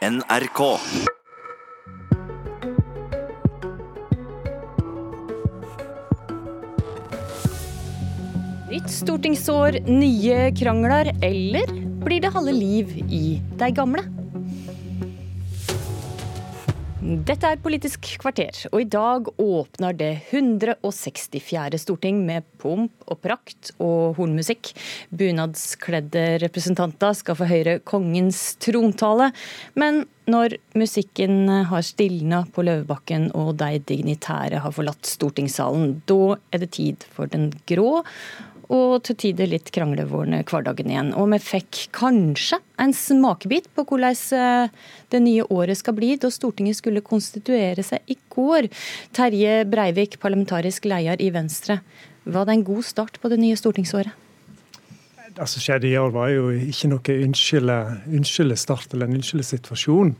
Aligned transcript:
NRK. 0.00 0.60
Nytt 8.70 8.88
stortingsår, 8.88 9.76
nye 9.84 10.48
krangler, 10.56 11.12
eller 11.20 11.68
blir 12.00 12.24
det 12.24 12.32
halve 12.32 12.56
liv 12.56 12.96
i 13.12 13.42
de 13.60 13.70
gamle? 13.76 14.06
Dette 17.10 17.48
er 17.48 17.58
Politisk 17.58 18.06
kvarter, 18.22 18.54
og 18.70 18.84
i 18.84 18.86
dag 18.86 19.26
åpner 19.42 19.96
det 19.98 20.10
164. 20.30 21.80
storting 21.82 22.20
med 22.22 22.46
pomp 22.62 23.02
og 23.10 23.18
prakt 23.24 23.72
og 23.82 24.14
hornmusikk. 24.14 24.70
Bunadskledde 25.10 26.38
representanter 26.44 27.16
skal 27.18 27.38
få 27.40 27.48
høre 27.50 27.80
kongens 27.82 28.52
trontale. 28.62 29.32
Men 29.74 30.04
når 30.30 30.54
musikken 30.78 31.50
har 31.72 31.82
stilna 31.82 32.44
på 32.54 32.62
Løvebakken 32.68 33.32
og 33.34 33.56
de 33.58 33.82
dignitære 33.90 34.62
har 34.62 34.76
forlatt 34.76 35.10
stortingssalen, 35.10 35.96
da 36.06 36.36
er 36.54 36.62
det 36.62 36.70
tid 36.78 37.10
for 37.10 37.26
den 37.32 37.50
grå 37.66 38.04
og 38.70 39.02
til 39.06 39.16
tider 39.18 39.50
litt 39.50 39.72
kranglevårende 39.74 40.44
hverdagen 40.46 40.92
igjen. 40.92 41.10
Og 41.18 41.30
vi 41.32 41.40
fikk 41.42 41.80
kanskje 41.96 42.60
en 42.80 42.94
smakebit 42.96 43.66
på 43.74 43.84
hvordan 43.88 44.18
eh, 44.38 44.72
det 45.10 45.22
nye 45.24 45.46
året 45.50 45.80
skal 45.80 45.96
bli, 45.98 46.14
da 46.20 46.30
Stortinget 46.32 46.78
skulle 46.78 47.02
konstituere 47.04 47.82
seg 47.86 48.06
i 48.10 48.16
går. 48.30 48.70
Terje 49.16 49.64
Breivik, 49.70 50.20
parlamentarisk 50.22 50.86
leder 50.90 51.20
i 51.20 51.32
Venstre. 51.34 51.80
Var 52.30 52.46
det 52.46 52.56
en 52.56 52.66
god 52.68 52.86
start 52.86 53.18
på 53.20 53.30
det 53.32 53.40
nye 53.42 53.58
stortingsåret? 53.58 54.14
Det 55.30 55.46
som 55.46 55.62
skjedde 55.62 55.86
i 55.86 55.96
år 55.98 56.10
var 56.14 56.30
jo 56.32 56.50
ikke 56.50 56.90
noe 56.90 57.18
unnskylde 57.24 58.56
start 58.58 58.94
eller 58.94 59.06
en 59.06 59.20
unnskylde 59.20 59.46
situasjon. 59.46 60.14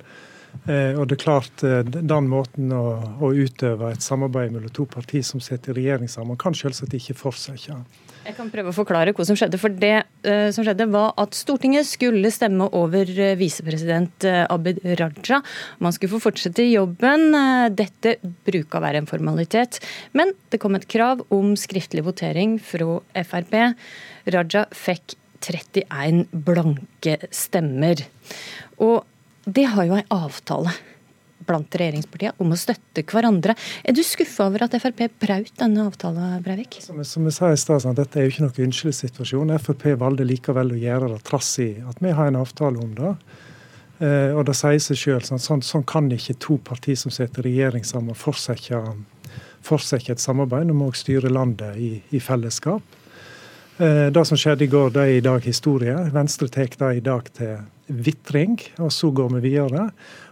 Eh, 0.68 0.92
og 0.98 1.06
det 1.08 1.16
er 1.16 1.22
klart, 1.22 1.62
eh, 1.64 1.80
Den 1.86 2.28
måten 2.28 2.72
å, 2.74 3.00
å 3.22 3.32
utøve 3.32 3.92
et 3.94 4.04
samarbeid 4.04 4.52
mellom 4.52 4.72
to 4.74 4.86
partier 4.86 5.24
som 5.26 5.40
sitter 5.40 5.72
i 5.72 5.82
regjering 5.82 6.10
sammen, 6.10 6.38
kan 6.40 6.56
selvsagt 6.56 6.94
ikke 6.96 7.16
fortsette. 7.18 7.80
Jeg 8.20 8.36
kan 8.36 8.50
prøve 8.52 8.68
å 8.68 8.76
forklare 8.76 9.14
hva 9.16 9.24
som 9.24 9.36
skjedde. 9.38 9.58
For 9.58 9.72
det 9.72 9.94
uh, 10.28 10.50
som 10.52 10.64
skjedde 10.66 10.86
var 10.92 11.14
at 11.20 11.32
Stortinget 11.34 11.88
skulle 11.88 12.28
stemme 12.34 12.66
over 12.76 13.08
uh, 13.08 13.32
visepresident 13.40 14.26
uh, 14.28 14.44
Abid 14.52 14.82
Raja. 15.00 15.40
Man 15.80 15.96
skulle 15.96 16.12
få 16.12 16.20
fortsette 16.26 16.66
jobben. 16.68 17.32
dette 17.74 18.18
bruker 18.20 18.78
å 18.78 18.84
være 18.84 19.00
en 19.00 19.08
formalitet. 19.08 19.80
Men 20.12 20.34
det 20.52 20.60
kom 20.60 20.76
et 20.76 20.86
krav 20.90 21.24
om 21.32 21.54
skriftlig 21.58 22.04
votering 22.04 22.58
fra 22.60 23.00
Frp. 23.24 23.56
Raja 24.36 24.66
fikk 24.76 25.16
31 25.40 26.26
blanke 26.44 27.16
stemmer. 27.32 28.04
Og 28.84 29.00
det 29.56 29.66
har 29.74 29.88
jo 29.88 29.98
en 29.98 30.14
avtale 30.14 30.72
blant 31.48 31.74
regjeringspartiene 31.74 32.36
om 32.42 32.52
å 32.52 32.58
støtte 32.58 33.04
hverandre. 33.10 33.54
Er 33.84 33.96
du 33.96 34.02
skuffa 34.06 34.46
over 34.50 34.66
at 34.66 34.76
Frp 34.82 35.06
braut 35.22 35.52
denne 35.58 35.86
avtalen, 35.88 36.42
Breivik? 36.44 36.78
Som, 36.84 37.00
som 37.06 37.26
jeg 37.26 37.36
sa 37.36 37.50
i 37.50 37.60
stad, 37.60 37.86
dette 37.96 38.20
er 38.20 38.26
jo 38.26 38.34
ikke 38.34 38.46
noen 38.46 38.66
unnskyldssituasjon. 38.68 39.54
Frp 39.62 39.86
valgte 40.00 40.28
likevel 40.28 40.74
å 40.74 40.80
gjøre 40.80 41.14
det 41.14 41.22
trass 41.26 41.54
i 41.64 41.70
at 41.80 42.02
vi 42.02 42.12
har 42.16 42.30
en 42.30 42.42
avtale 42.42 42.82
om 42.82 42.92
det. 42.98 43.14
Eh, 44.00 44.36
og 44.36 44.46
det 44.48 44.56
sier 44.58 44.80
seg 44.84 45.00
sjøl. 45.00 45.24
Sånn, 45.26 45.42
sånn, 45.42 45.64
sånn, 45.66 45.86
kan 45.88 46.12
ikke 46.12 46.38
to 46.40 46.60
partier 46.64 46.98
som 47.00 47.12
sitter 47.14 47.44
i 47.44 47.54
regjering 47.54 47.88
sammen, 47.88 48.16
fortsette, 48.16 48.80
fortsette 49.66 50.14
et 50.14 50.22
samarbeid. 50.22 50.70
om 50.70 50.86
å 50.86 50.92
styre 50.96 51.32
landet 51.32 51.76
i, 51.76 51.92
i 52.10 52.20
fellesskap. 52.20 52.96
Eh, 53.80 54.08
det 54.12 54.24
som 54.28 54.36
skjedde 54.36 54.64
i 54.64 54.72
går, 54.72 54.94
det 54.94 55.02
er 55.02 55.18
i 55.18 55.24
dag 55.24 55.44
historie. 55.44 55.96
Venstre 56.12 56.48
tar 56.48 56.72
det 56.78 56.96
i 56.96 57.04
dag 57.04 57.28
til 57.32 57.60
vitring, 57.90 58.56
og 58.78 58.92
så 58.94 59.10
går 59.10 59.34
vi 59.36 59.50
videre. 59.50 59.90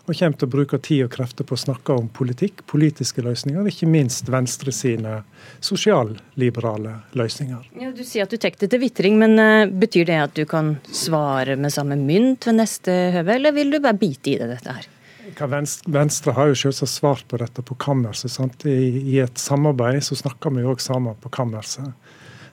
Og 0.08 0.16
kommer 0.16 0.38
til 0.40 0.48
å 0.48 0.52
bruke 0.52 0.78
tid 0.80 1.02
og 1.04 1.10
krefter 1.12 1.44
på 1.44 1.52
å 1.52 1.60
snakke 1.60 1.92
om 1.92 2.06
politikk, 2.08 2.62
politiske 2.70 3.20
løsninger, 3.24 3.66
ikke 3.68 3.88
minst 3.90 4.30
Venstre 4.32 4.72
sine 4.72 5.18
sosialliberale 5.60 6.94
løsninger. 7.18 7.66
Ja, 7.82 7.90
du 7.92 8.00
sier 8.06 8.24
at 8.24 8.32
du 8.32 8.38
tar 8.40 8.56
det 8.56 8.70
til 8.72 8.80
vitring, 8.80 9.18
men 9.20 9.36
uh, 9.36 9.68
betyr 9.68 10.08
det 10.08 10.20
at 10.22 10.38
du 10.38 10.46
kan 10.48 10.78
svare 10.88 11.58
med 11.60 11.74
samme 11.74 11.98
mynt 12.00 12.48
ved 12.48 12.56
neste 12.62 12.94
høve, 13.18 13.36
eller 13.36 13.52
vil 13.56 13.74
du 13.74 13.82
bare 13.84 14.00
bite 14.00 14.32
i 14.32 14.38
det, 14.40 14.48
dette 14.54 14.78
her? 14.78 14.88
Venstre, 15.28 15.92
Venstre 15.92 16.32
har 16.32 16.48
jo 16.48 16.56
selvsagt 16.56 16.90
svart 16.90 17.26
på 17.28 17.36
dette 17.40 17.62
på 17.62 17.76
kammerset. 17.76 18.64
I, 18.64 18.78
I, 19.02 19.18
et 19.22 19.38
samarbeid 19.38 20.00
så 20.06 20.16
snakker 20.16 20.54
vi 20.56 20.64
òg 20.64 20.80
sammen 20.80 21.18
på 21.20 21.30
kammerset. 21.36 21.92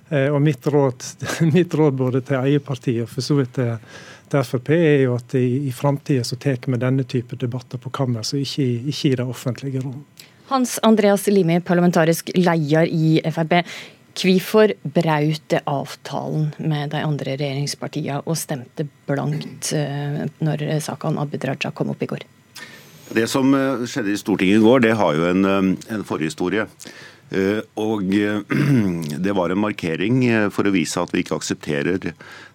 Eh, 0.10 0.28
og 0.30 0.42
mitt 0.42 0.68
råd, 0.68 1.06
mitt 1.56 1.74
råd 1.74 1.96
både 1.98 2.22
til 2.26 2.42
eget 2.44 2.66
parti 2.66 3.00
og 3.02 3.10
for 3.10 3.26
så 3.26 3.40
vidt 3.40 3.56
til 3.58 3.74
til 4.30 4.46
Frp, 4.46 4.72
er 4.74 5.04
jo 5.06 5.16
at 5.18 5.36
i, 5.38 5.68
i 5.70 5.74
framtida 5.76 6.24
så 6.26 6.38
tar 6.42 6.64
vi 6.66 6.80
denne 6.82 7.06
type 7.08 7.38
debatter 7.40 7.82
på 7.82 7.92
kammer, 7.94 8.26
så 8.26 8.40
ikke, 8.42 8.66
ikke 8.92 9.12
i 9.12 9.18
det 9.20 9.26
offentlige 9.26 9.84
rom. 9.84 10.02
Hans 10.50 10.78
Andreas 10.86 11.26
Limi, 11.28 11.60
parlamentarisk 11.66 12.32
leder 12.38 12.90
i 12.90 13.20
Frp. 13.34 13.62
Hvorfor 14.16 14.72
braut 14.96 15.42
det 15.52 15.60
avtalen 15.68 16.54
med 16.64 16.94
de 16.94 17.02
andre 17.04 17.34
regjeringspartiene 17.36 18.22
og 18.24 18.38
stemte 18.40 18.86
blankt 19.10 19.74
eh, 19.76 20.22
når 20.40 20.64
saka 20.86 21.10
om 21.10 21.20
Abid 21.20 21.44
Raja 21.50 21.74
kom 21.76 21.92
opp 21.92 22.06
i 22.06 22.08
går? 22.14 22.24
Det 23.16 23.26
som 23.28 23.52
eh, 23.58 23.84
skjedde 23.90 24.14
i 24.14 24.22
Stortinget 24.22 24.62
i 24.62 24.64
går, 24.64 24.86
det 24.88 24.94
har 25.02 25.18
jo 25.18 25.28
en, 25.34 25.76
en 25.76 26.08
forhistorie. 26.08 26.64
Eh, 27.34 27.62
og 27.82 28.14
eh, 28.14 28.42
Det 29.26 29.34
var 29.34 29.50
en 29.50 29.64
markering 29.64 30.24
eh, 30.28 30.48
for 30.54 30.68
å 30.68 30.74
vise 30.76 31.02
at 31.02 31.14
vi 31.14 31.24
ikke 31.24 31.40
aksepterer 31.40 32.12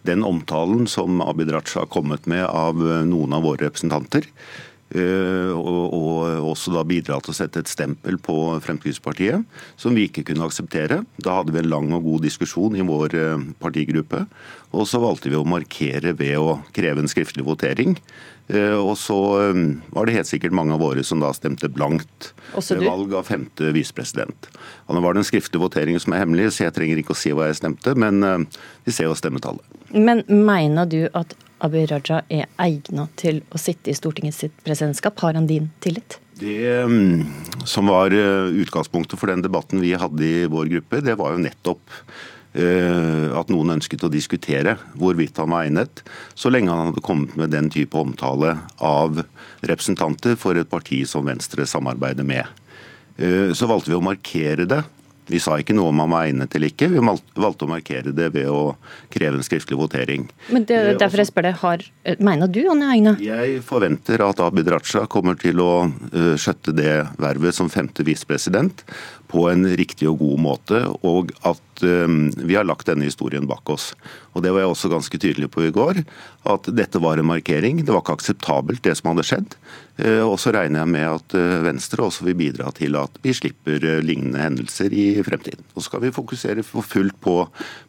den 0.07 0.25
omtalen 0.27 0.87
som 0.89 1.21
Abid 1.25 1.51
Raja 1.53 1.83
har 1.83 1.91
kommet 1.91 2.29
med 2.31 2.47
av 2.47 2.79
noen 3.09 3.35
av 3.37 3.45
våre 3.45 3.67
representanter. 3.67 4.29
Og 4.91 6.49
også 6.51 6.73
da 6.75 6.83
bidra 6.83 7.21
til 7.23 7.31
å 7.31 7.37
sette 7.37 7.63
et 7.63 7.71
stempel 7.71 8.17
på 8.19 8.35
Fremskrittspartiet, 8.65 9.45
som 9.79 9.95
vi 9.95 10.09
ikke 10.09 10.25
kunne 10.27 10.49
akseptere. 10.49 11.05
Da 11.23 11.37
hadde 11.37 11.55
vi 11.55 11.61
en 11.63 11.71
lang 11.71 11.93
og 11.95 12.09
god 12.09 12.27
diskusjon 12.27 12.75
i 12.75 12.87
vår 12.87 13.15
partigruppe. 13.63 14.25
Og 14.75 14.89
så 14.91 14.99
valgte 15.03 15.31
vi 15.31 15.39
å 15.39 15.47
markere 15.47 16.17
ved 16.19 16.37
å 16.39 16.59
kreve 16.75 17.05
en 17.05 17.11
skriftlig 17.11 17.47
votering. 17.47 17.95
Eh, 18.51 18.75
og 18.75 18.97
så 18.99 19.17
eh, 19.45 19.59
var 19.95 20.09
det 20.09 20.17
helt 20.17 20.31
sikkert 20.31 20.55
mange 20.57 20.75
av 20.75 20.83
våre 20.83 21.05
som 21.07 21.21
da 21.23 21.31
stemte 21.37 21.71
blankt 21.71 22.33
ved 22.57 22.83
valg 22.83 23.13
av 23.15 23.29
femte 23.29 23.71
visepresident. 23.77 24.49
Nå 24.91 25.03
var 25.05 25.15
det 25.15 25.23
en 25.23 25.29
skriftlig 25.29 25.63
votering 25.63 26.01
som 26.03 26.17
er 26.17 26.25
hemmelig, 26.25 26.51
så 26.57 26.67
jeg 26.67 26.75
trenger 26.79 27.03
ikke 27.03 27.15
å 27.15 27.21
si 27.21 27.35
hva 27.37 27.51
jeg 27.51 27.61
stemte, 27.61 27.95
men 27.99 28.25
eh, 28.27 28.65
vi 28.89 28.97
ser 28.97 29.11
jo 29.11 29.19
stemmetallet. 29.19 29.79
Men 29.95 30.25
mener 30.27 30.89
du 30.91 31.05
at 31.19 31.37
Abid 31.61 31.91
Raja 31.93 32.23
er 32.33 32.49
egnet 32.61 33.15
til 33.21 33.43
å 33.53 33.61
sitte 33.61 33.93
i 33.93 33.97
Stortingets 33.97 34.45
presidentskap? 34.65 35.21
Har 35.21 35.37
han 35.39 35.49
din 35.51 35.71
tillit? 35.85 36.19
Det 36.41 36.87
som 37.69 37.91
var 37.93 38.15
utgangspunktet 38.17 39.21
for 39.21 39.29
den 39.29 39.43
debatten 39.45 39.83
vi 39.83 39.93
hadde 39.93 40.25
i 40.25 40.47
vår 40.49 40.71
gruppe, 40.73 41.03
det 41.05 41.19
var 41.21 41.35
jo 41.35 41.43
nettopp 41.45 41.99
Eh, 42.51 43.31
at 43.39 43.51
noen 43.53 43.77
ønsket 43.77 44.03
å 44.03 44.11
diskutere 44.11 44.73
hvorvidt 44.99 45.37
han 45.39 45.53
var 45.53 45.69
egnet, 45.69 46.01
så 46.35 46.51
lenge 46.51 46.73
han 46.75 46.89
hadde 46.89 47.05
kommet 47.07 47.37
med 47.39 47.53
den 47.55 47.69
type 47.71 47.95
omtale 47.95 48.57
av 48.83 49.21
representanter 49.63 50.35
for 50.41 50.59
et 50.59 50.71
parti 50.71 51.05
som 51.07 51.29
Venstre 51.29 51.63
samarbeider 51.71 52.27
med. 52.27 52.51
Eh, 53.23 53.55
så 53.55 53.71
valgte 53.71 53.93
vi 53.93 54.01
å 54.01 54.03
markere 54.03 54.67
det 54.67 54.81
vi 55.31 55.41
sa 55.43 55.57
ikke 55.61 55.77
noe 55.77 55.93
om 55.93 56.03
han 56.03 56.13
var 56.13 56.29
egnet 56.29 56.55
eller 56.57 56.73
ikke. 56.73 56.89
Vi 56.93 57.03
valgte 57.03 57.67
å 57.67 57.71
markere 57.71 58.15
det 58.17 58.31
ved 58.35 58.49
å 58.51 58.75
kreve 59.13 59.39
en 59.39 59.47
skriftlig 59.47 59.79
votering. 59.79 60.27
Men 60.51 60.67
det, 60.69 60.77
er 60.77 60.93
eh, 60.95 60.99
derfor 61.01 61.23
jeg 61.23 61.31
spør 61.31 61.49
deg, 61.49 61.61
har, 61.63 61.87
Mener 62.19 62.51
du 62.51 62.61
han 62.67 62.83
er 62.85 62.95
egnet? 62.97 63.23
Jeg 63.25 63.63
forventer 63.67 64.25
at 64.27 64.43
Abid 64.43 64.71
Raja 64.73 65.07
kommer 65.11 65.39
til 65.41 65.63
å 65.63 65.73
uh, 65.87 66.35
skjøtte 66.41 66.75
det 66.77 66.95
vervet 67.21 67.57
som 67.57 67.71
femte 67.73 68.05
visepresident 68.07 68.85
på 69.31 69.47
en 69.51 69.67
riktig 69.79 70.09
og 70.11 70.21
god 70.23 70.41
måte, 70.43 70.81
og 71.07 71.31
at 71.47 71.85
uh, 71.85 72.09
vi 72.37 72.57
har 72.59 72.67
lagt 72.67 72.89
denne 72.91 73.07
historien 73.07 73.47
bak 73.49 73.71
oss. 73.71 73.93
Og 74.35 74.45
Det 74.45 74.53
var 74.55 74.63
jeg 74.63 74.71
også 74.71 74.91
ganske 74.93 75.19
tydelig 75.19 75.51
på 75.51 75.65
i 75.67 75.75
går, 75.75 76.03
at 76.51 76.69
dette 76.75 77.01
var 77.03 77.19
en 77.19 77.27
markering. 77.27 77.83
Det 77.83 77.91
var 77.91 78.05
ikke 78.05 78.19
akseptabelt 78.19 78.83
det 78.87 78.97
som 78.99 79.11
hadde 79.13 79.27
skjedd. 79.27 79.57
Uh, 80.01 80.25
og 80.25 80.39
så 80.41 80.53
regner 80.55 80.83
jeg 80.83 80.93
med 80.95 81.07
at 81.11 81.35
Venstre 81.67 82.07
også 82.07 82.25
vil 82.27 82.39
bidra 82.39 82.71
til 82.75 82.97
at 82.99 83.19
vi 83.23 83.35
slipper 83.37 83.83
lignende 84.03 84.41
hendelser 84.41 84.95
i 84.97 85.07
fremtiden. 85.27 85.63
Og 85.75 85.83
så 85.83 85.91
skal 85.91 86.05
vi 86.07 86.15
fokusere 86.15 86.65
for 86.67 86.87
fullt 86.87 87.19
på 87.23 87.37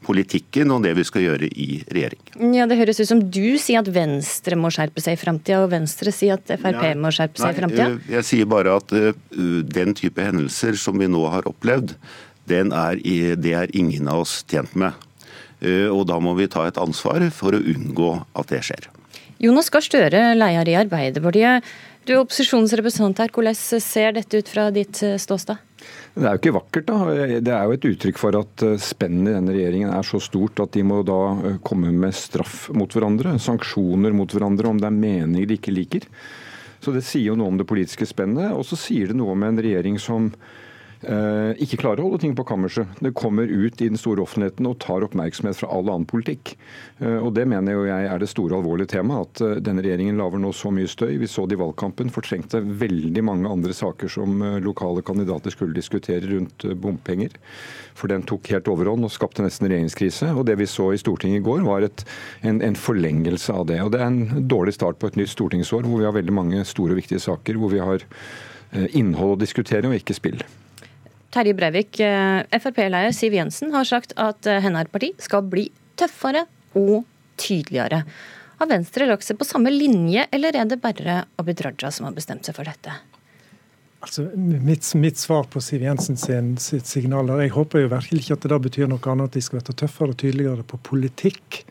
politikken 0.06 0.74
og 0.74 0.84
det 0.86 0.94
vi 0.98 1.06
skal 1.08 1.26
gjøre 1.26 1.50
i 1.50 1.70
regjering. 1.88 2.22
Ja, 2.58 2.68
Det 2.70 2.78
høres 2.80 3.00
ut 3.00 3.10
som 3.10 3.22
du 3.32 3.58
sier 3.62 3.82
at 3.82 3.90
Venstre 3.94 4.58
må 4.60 4.72
skjerpe 4.74 5.04
seg 5.04 5.18
i 5.18 5.22
fremtida, 5.22 5.62
og 5.64 5.72
Venstre 5.74 6.14
sier 6.16 6.38
at 6.38 6.52
Frp 6.52 6.84
ja, 6.84 6.94
må 7.00 7.14
skjerpe 7.14 7.42
seg 7.42 7.56
i 7.56 7.60
framtida? 7.62 7.88
Eh, 7.96 8.12
jeg 8.18 8.28
sier 8.28 8.50
bare 8.50 8.78
at 8.82 8.92
den 8.92 9.96
type 9.98 10.22
hendelser 10.26 10.78
som 10.80 11.00
vi 11.00 11.10
nå 11.12 11.24
har 11.34 11.48
opplevd, 11.50 11.96
er, 12.52 13.00
det 13.40 13.54
er 13.56 13.72
ingen 13.78 14.10
av 14.12 14.26
oss 14.26 14.42
tjent 14.50 14.74
med. 14.76 14.98
Uh, 15.62 15.88
og 15.94 16.08
da 16.10 16.18
må 16.20 16.34
vi 16.36 16.50
ta 16.52 16.66
et 16.68 16.80
ansvar 16.82 17.24
for 17.36 17.54
å 17.56 17.62
unngå 17.62 18.12
at 18.34 18.52
det 18.52 18.64
skjer. 18.66 18.90
Jonas 19.42 19.72
Gahr 19.74 19.86
Støre, 19.86 20.22
leder 20.38 20.70
i 20.70 20.78
Arbeiderpartiet. 20.78 21.66
Du 22.06 22.16
er 22.16 22.22
opposisjonsrepresentant 22.24 23.20
her. 23.22 23.30
Hvordan 23.34 23.58
ser 23.58 24.16
dette 24.18 24.42
ut 24.42 24.50
fra 24.50 24.68
ditt 24.74 24.98
ståsted? 25.22 25.60
Det 26.14 26.26
er 26.26 26.36
jo 26.36 26.42
ikke 26.42 26.54
vakkert, 26.58 26.88
da. 26.90 27.14
Det 27.46 27.54
er 27.54 27.66
jo 27.66 27.76
et 27.78 27.88
uttrykk 27.92 28.22
for 28.22 28.38
at 28.38 28.64
eh, 28.66 28.78
spennet 28.82 29.32
i 29.32 29.36
denne 29.38 29.54
regjeringen 29.56 29.94
er 29.94 30.06
så 30.06 30.20
stort 30.22 30.60
at 30.62 30.74
de 30.76 30.84
må 30.86 31.00
da 31.08 31.20
eh, 31.34 31.60
komme 31.66 31.94
med 31.94 32.14
straff 32.18 32.68
mot 32.78 32.94
hverandre, 32.94 33.38
sanksjoner 33.42 34.14
mot 34.18 34.34
hverandre 34.34 34.70
om 34.70 34.82
det 34.82 34.90
er 34.90 34.98
meninger 34.98 35.50
de 35.50 35.58
ikke 35.58 35.74
liker. 35.74 36.10
Så 36.82 36.94
det 36.94 37.06
sier 37.06 37.32
jo 37.32 37.38
noe 37.40 37.54
om 37.54 37.62
det 37.62 37.70
politiske 37.70 38.10
spennet, 38.10 38.50
og 38.54 38.66
så 38.66 38.78
sier 38.78 39.10
det 39.10 39.18
noe 39.18 39.34
om 39.34 39.46
en 39.46 39.62
regjering 39.62 40.02
som 40.02 40.30
Eh, 40.34 40.61
ikke 41.02 41.80
klarer 41.82 42.04
å 42.04 42.10
holde 42.10 42.22
ting 42.22 42.34
på 42.38 42.46
kammerset. 42.46 43.00
Det 43.02 43.14
kommer 43.18 43.50
ut 43.50 43.82
i 43.82 43.88
den 43.90 43.98
store 43.98 44.22
offentligheten 44.22 44.68
og 44.70 44.78
tar 44.84 45.02
oppmerksomhet 45.06 45.58
fra 45.58 45.70
all 45.74 45.90
annen 45.90 46.06
politikk. 46.10 46.54
Eh, 47.02 47.18
og 47.18 47.34
Det 47.34 47.48
mener 47.50 47.74
jo 47.74 47.88
jeg 47.88 48.08
er 48.08 48.22
det 48.22 48.30
store 48.30 48.60
alvorlige 48.60 48.94
temaet. 48.94 49.32
At 49.32 49.42
eh, 49.42 49.62
denne 49.66 49.82
regjeringen 49.82 50.20
lager 50.22 50.42
nå 50.42 50.52
så 50.54 50.72
mye 50.74 50.90
støy. 50.90 51.16
Vi 51.22 51.30
så 51.30 51.48
det 51.50 51.58
i 51.58 51.62
valgkampen. 51.62 52.12
Fortrengte 52.14 52.62
veldig 52.62 53.24
mange 53.26 53.50
andre 53.50 53.74
saker 53.74 54.12
som 54.12 54.44
lokale 54.62 55.02
kandidater 55.06 55.54
skulle 55.54 55.78
diskutere 55.78 56.30
rundt 56.30 56.68
bompenger. 56.82 57.34
For 57.98 58.12
den 58.12 58.26
tok 58.28 58.52
helt 58.54 58.70
overhånd 58.72 59.08
og 59.08 59.14
skapte 59.14 59.46
nesten 59.46 59.70
regjeringskrise. 59.72 60.32
Og 60.36 60.46
det 60.50 60.60
vi 60.62 60.70
så 60.70 60.92
i 60.94 61.02
Stortinget 61.02 61.42
i 61.42 61.46
går, 61.50 61.66
var 61.66 61.88
et, 61.88 62.06
en, 62.46 62.62
en 62.62 62.78
forlengelse 62.78 63.54
av 63.54 63.68
det. 63.74 63.82
Og 63.82 63.94
det 63.96 64.02
er 64.02 64.10
en 64.12 64.48
dårlig 64.50 64.78
start 64.78 65.02
på 65.02 65.10
et 65.10 65.20
nytt 65.20 65.34
stortingsår 65.34 65.88
hvor 65.88 66.02
vi 66.02 66.10
har 66.10 66.18
veldig 66.18 66.38
mange 66.38 66.66
store 66.68 66.96
og 66.96 67.02
viktige 67.02 67.24
saker 67.24 67.58
hvor 67.60 67.74
vi 67.74 67.84
har 67.84 68.06
innhold 68.96 69.34
å 69.36 69.40
diskutere 69.42 69.90
og 69.90 69.98
ikke 69.98 70.16
spill. 70.16 70.40
Terje 71.32 71.56
Breivik, 71.56 72.00
eh, 72.04 72.44
Frp-leder 72.60 73.14
Siv 73.16 73.34
Jensen 73.34 73.72
har 73.72 73.88
sagt 73.88 74.12
at 74.20 74.48
eh, 74.50 74.60
hennes 74.64 74.90
parti 74.92 75.14
skal 75.22 75.46
bli 75.48 75.70
tøffere 76.00 76.44
og 76.76 77.06
tydeligere. 77.40 78.04
Har 78.60 78.70
Venstre 78.70 79.08
lagt 79.08 79.26
seg 79.26 79.40
på 79.40 79.48
samme 79.48 79.72
linje, 79.74 80.28
eller 80.36 80.58
er 80.60 80.68
det 80.70 80.82
bare 80.84 81.24
Abid 81.42 81.64
Raja 81.66 81.90
som 81.92 82.06
har 82.10 82.18
bestemt 82.18 82.46
seg 82.46 82.58
for 82.58 82.68
dette? 82.68 82.94
Altså, 84.02 84.26
mitt, 84.36 84.86
mitt, 84.98 85.18
svar 85.22 85.46
på 85.50 85.62
Siv 85.62 85.86
Jensen 85.86 86.18
sin, 86.18 86.56
sitt 86.58 86.90
signal 86.90 87.30
Jeg 87.38 87.54
håper 87.54 87.84
jo 87.84 87.92
virkelig 87.92 88.24
ikke 88.24 88.38
at 88.40 88.48
det 88.50 88.60
betyr 88.66 88.90
noe 88.90 89.12
annet 89.14 89.30
at 89.30 89.38
de 89.38 89.44
skal 89.46 89.62
være 89.62 89.78
tøffere 89.78 90.16
og 90.16 90.20
tydeligere 90.22 90.66
på 90.68 90.80
politikk. 90.90 91.62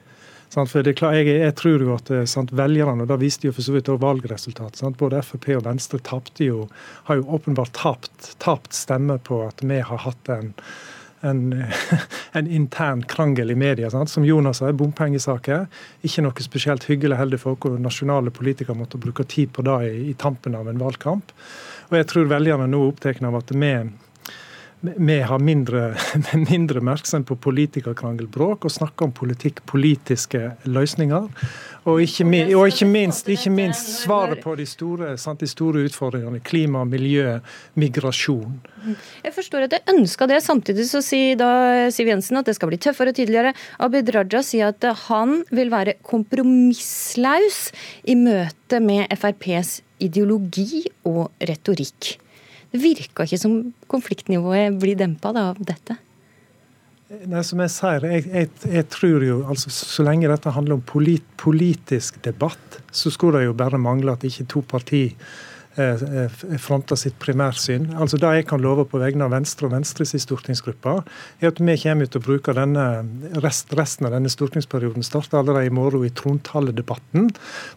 For 0.51 0.83
jeg, 0.83 1.27
jeg 1.31 1.55
tror 1.59 1.83
jo 1.85 1.93
at 1.95 2.11
eh, 2.11 2.25
sant, 2.27 2.51
velgerne, 2.57 3.05
og 3.05 3.11
da 3.11 3.19
viste 3.21 3.47
jo 3.47 3.55
for 3.55 3.63
så 3.63 3.75
vidt 3.77 3.91
også 3.91 4.03
valgresultatet, 4.03 4.81
sant, 4.83 4.99
både 4.99 5.23
Frp 5.23 5.47
og 5.55 5.67
Venstre 5.69 6.01
jo, 6.43 6.65
har 7.07 7.21
jo 7.21 7.29
åpenbart 7.37 7.73
tapt, 7.79 8.33
tapt 8.43 8.75
stemme 8.75 9.21
på 9.23 9.45
at 9.47 9.63
vi 9.63 9.79
har 9.79 10.07
hatt 10.07 10.33
en 10.35 10.55
en, 11.21 11.65
en, 12.33 12.47
intern 12.47 13.03
krangel 13.05 13.51
i 13.51 13.55
media. 13.55 13.91
Sant? 13.91 14.11
Som 14.11 14.25
Jonas 14.25 14.63
sa, 14.63 14.73
bompengesaker. 14.73 15.67
Ikke 16.07 16.25
noe 16.25 16.45
spesielt 16.45 16.87
hyggelig 16.89 17.19
heller 17.21 17.41
for 17.41 17.59
hvor 17.61 17.77
nasjonale 17.77 18.33
politikere 18.33 18.79
måtte 18.79 19.01
bruke 19.01 19.27
tid 19.29 19.53
på 19.53 19.65
det 19.67 19.79
i, 19.91 19.97
i 20.11 20.15
tampen 20.17 20.57
av 20.57 20.71
en 20.71 20.81
valgkamp. 20.81 21.35
Og 21.91 21.99
jeg 21.99 22.09
tror 22.09 22.31
velgerne 22.31 22.71
nå 22.71 22.85
er 22.85 22.95
opptatt 22.95 23.21
av 23.27 23.37
at 23.37 23.53
vi 23.53 23.75
vi 24.81 25.21
har 25.21 25.39
mindre, 25.39 25.95
mindre 26.51 26.81
oppmerksomhet 26.81 27.29
på 27.29 27.37
politikerkrangelbråk 27.45 28.65
og 28.65 28.73
snakker 28.73 29.09
om 29.09 29.13
politikk, 29.13 29.61
politiske 29.69 30.55
løsninger. 30.65 31.27
Og 31.89 32.01
ikke, 32.05 32.25
og 32.57 32.69
ikke, 32.69 32.87
minst, 32.89 33.29
ikke 33.29 33.53
minst, 33.53 33.91
svaret 34.03 34.41
på 34.45 34.55
de 34.57 34.67
store, 34.69 35.15
sant, 35.21 35.41
de 35.41 35.49
store, 35.49 35.85
utfordringene. 35.89 36.41
Klima, 36.45 36.85
miljø, 36.89 37.39
migrasjon. 37.81 38.57
Jeg 39.25 39.35
forstår 39.37 39.67
at 39.67 39.77
jeg 39.77 39.97
ønska 39.97 40.29
det. 40.29 40.41
Samtidig 40.45 40.89
så 40.89 41.03
sier 41.05 41.37
da 41.41 41.51
Siv 41.93 42.09
Jensen 42.13 42.41
at 42.41 42.49
det 42.49 42.57
skal 42.57 42.73
bli 42.73 42.81
tøffere 42.81 43.13
og 43.13 43.21
tydeligere. 43.21 43.53
Abid 43.81 44.13
Raja 44.17 44.45
sier 44.45 44.73
at 44.73 44.89
han 45.09 45.43
vil 45.53 45.73
være 45.73 45.99
kompromisslaus 46.05 47.63
i 48.09 48.17
møte 48.17 48.81
med 48.85 49.09
FrPs 49.17 49.81
ideologi 50.05 50.87
og 51.09 51.29
retorikk. 51.49 52.17
Det 52.71 52.79
virka 52.83 53.27
ikke 53.27 53.41
som 53.41 53.59
konfliktnivået 53.91 54.79
blir 54.79 54.99
dempa 54.99 55.35
av 55.35 55.59
dette. 55.59 55.99
Nei, 57.11 57.41
som 57.43 57.59
jeg 57.59 57.73
sier, 57.75 58.05
jeg, 58.07 58.27
jeg, 58.31 58.49
jeg, 58.71 58.87
tror 58.95 59.25
jo 59.27 59.41
altså 59.51 59.71
Så 59.75 60.05
lenge 60.07 60.29
dette 60.31 60.53
handler 60.55 60.77
om 60.77 60.83
polit, 60.87 61.25
politisk 61.43 62.21
debatt, 62.23 62.79
så 62.95 63.11
skulle 63.11 63.41
det 63.41 63.49
jo 63.49 63.57
bare 63.59 63.81
mangle 63.83 64.15
at 64.15 64.23
ikke 64.27 64.47
to 64.53 64.63
partier 64.63 65.17
eh, 65.75 66.05
eh, 66.23 66.37
fronter 66.63 66.95
sitt 67.01 67.19
primærsyn. 67.19 67.89
Altså 67.99 68.21
Det 68.23 68.31
jeg 68.39 68.47
kan 68.53 68.63
love 68.63 68.85
på 68.87 69.03
vegne 69.03 69.27
av 69.27 69.35
Venstre 69.35 69.67
og 69.67 69.75
Venstres 69.75 70.15
stortingsgruppe, 70.23 71.01
er 71.43 71.51
at 71.51 71.59
vi 71.59 71.77
kommer 71.83 72.07
til 72.07 72.23
å 72.23 72.27
bruke 72.29 72.55
denne, 72.55 72.87
rest, 73.43 73.75
resten 73.75 74.07
av 74.07 74.15
denne 74.15 74.31
stortingsperioden, 74.31 75.03
starter 75.03 75.43
allerede 75.43 75.67
i 75.67 75.75
morgen 75.75 76.07
i 76.07 76.15
trontaledebatten, 76.15 77.33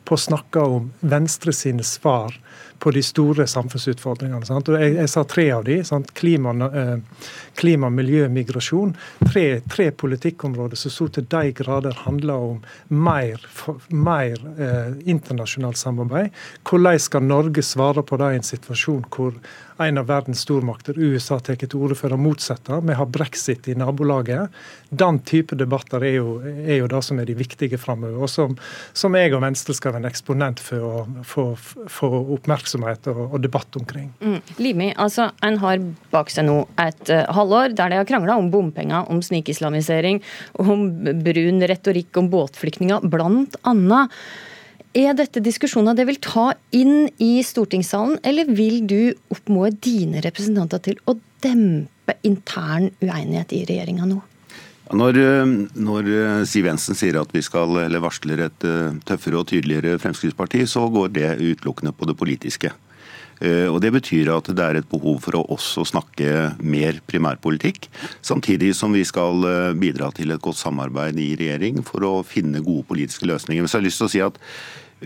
på 0.05 0.13
å 0.13 0.25
snakke 0.29 0.67
om 0.77 0.91
Venstre 1.01 1.57
sine 1.57 1.81
svar 1.81 2.37
på 2.83 2.91
de 2.91 3.03
store 3.03 3.45
samfunnsutfordringene. 3.47 4.43
Sant? 4.47 4.67
Og 4.67 4.81
jeg, 4.81 4.97
jeg, 4.97 5.11
sa 5.11 5.23
tre 5.27 5.45
av 5.55 5.63
de, 5.67 5.79
sant? 5.87 6.11
Klima, 6.19 6.51
eh, 6.67 7.27
klima 7.59 7.87
miljø, 7.93 8.27
migrasjon. 8.33 8.91
Tre, 9.23 9.45
tre, 9.71 9.89
politikkområder 10.03 10.79
som 10.79 10.91
så 10.91 11.07
til 11.15 11.27
de 11.31 11.53
grader 11.55 11.95
handler 12.03 12.47
om 12.51 12.61
mer, 12.91 13.39
mer 13.87 14.35
eh, 14.57 14.95
internasjonalt 15.15 15.79
samarbeid. 15.79 16.33
Hvordan 16.67 16.99
skal 16.99 17.23
Norge 17.29 17.63
svare 17.63 18.03
på 18.03 18.19
det 18.19 18.33
i 18.33 18.41
en 18.41 18.51
situasjon 18.51 19.07
hvor 19.13 19.39
en 19.77 19.97
av 19.97 20.07
verdens 20.07 20.43
stormakter, 20.45 20.97
USA, 20.97 21.39
tar 21.39 21.57
til 21.57 21.79
orde 21.79 21.97
for 21.97 22.13
å 22.13 22.19
motsette. 22.19 22.79
Vi 22.85 22.97
har 22.97 23.09
brexit 23.09 23.67
i 23.67 23.75
nabolaget. 23.77 24.53
Den 24.89 25.19
type 25.25 25.57
debatter 25.57 26.03
er 26.05 26.17
jo, 26.19 26.35
er 26.43 26.83
jo 26.83 26.89
det 26.91 27.01
som 27.05 27.19
er 27.19 27.29
de 27.29 27.37
viktige 27.37 27.79
framover, 27.81 28.21
og 28.23 28.29
som, 28.31 28.57
som, 28.93 29.15
jeg 29.17 29.33
og 29.33 29.43
Venstre 29.45 29.75
skal 29.77 29.95
være 29.95 30.03
en 30.03 30.11
eksponent 30.11 30.61
for 30.61 30.85
å 31.41 31.53
få 31.89 32.11
oppmerksomhet 32.73 33.09
og, 33.11 33.33
og, 33.33 33.41
debatt 33.43 33.77
omkring. 33.77 34.09
Mm. 34.21 34.39
Limi, 34.59 34.89
altså 34.97 35.31
en 35.43 35.59
har 35.61 35.81
bak 36.11 36.31
seg 36.31 36.47
nå 36.47 36.63
et 36.81 37.11
uh, 37.11 37.25
halvår 37.33 37.75
der 37.77 37.91
de 37.91 37.99
har 38.01 38.07
krangla 38.09 38.37
om 38.37 38.49
bompenger, 38.51 39.09
om 39.09 39.21
snikislamisering, 39.21 40.21
om 40.59 40.89
brun 41.23 41.63
retorikk 41.69 42.17
om 42.17 42.29
båtflyktninger, 42.33 43.05
blant 43.09 43.57
annet. 43.63 44.11
Er 44.93 45.15
dette 45.17 45.41
diskusjoner 45.41 45.95
det 45.97 46.05
vil 46.05 46.21
ta 46.21 46.51
inn 46.75 47.07
i 47.17 47.41
stortingssalen, 47.45 48.19
eller 48.23 48.49
vil 48.53 48.83
du 48.85 49.13
oppmode 49.33 49.79
dine 49.81 50.21
representanter 50.21 50.83
til 50.85 50.99
å 51.09 51.17
dempe 51.43 52.19
intern 52.27 52.91
uenighet 53.01 53.55
i 53.57 53.65
regjeringa 53.69 54.05
nå? 54.09 54.21
Når, 54.93 55.17
eh, 55.17 55.51
når, 55.73 56.05
eh, 56.05 56.45
Siv 56.45 56.67
Jensen 56.69 56.95
sier 56.95 57.17
at 57.17 57.31
vi 57.33 57.41
skal, 57.41 57.73
varsler 58.03 58.45
et 58.45 58.65
eh, 58.67 58.93
tøffere 59.07 59.39
og 59.39 59.47
tydeligere 59.49 59.97
Fremskrittsparti, 59.97 60.67
så 60.69 60.85
går 60.93 61.13
det 61.15 61.29
utelukkende 61.41 61.93
på 61.97 62.05
det 62.05 62.17
politiske. 62.17 62.71
Og 63.41 63.79
Det 63.83 63.89
betyr 63.91 64.29
at 64.31 64.47
det 64.55 64.63
er 64.63 64.77
et 64.79 64.87
behov 64.87 65.17
for 65.25 65.35
å 65.35 65.45
også 65.55 65.83
snakke 65.89 66.53
mer 66.63 66.99
primærpolitikk, 67.09 67.89
samtidig 68.23 68.71
som 68.77 68.93
vi 68.95 69.01
skal 69.07 69.43
bidra 69.79 70.11
til 70.15 70.31
et 70.31 70.43
godt 70.43 70.61
samarbeid 70.61 71.19
i 71.19 71.33
regjering 71.39 71.81
for 71.83 72.05
å 72.07 72.13
finne 72.23 72.63
gode 72.63 72.85
politiske 72.87 73.27
løsninger. 73.27 73.65
Men 73.65 73.71
så 73.71 73.79
har 73.79 73.83
jeg 73.83 73.89
lyst 73.89 74.03
til 74.03 74.07
å 74.07 74.13
si 74.13 74.23
at 74.23 74.39